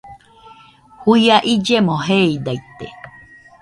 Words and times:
Juia 1.03 1.37
illeno 1.53 2.01
jeeidaite 2.07 2.93